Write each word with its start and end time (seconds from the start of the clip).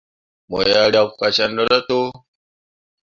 Mo 0.49 0.59
yah 0.69 0.85
riak 0.91 1.09
fasyemme 1.19 1.61
rah 1.69 1.83
to. 1.87 1.99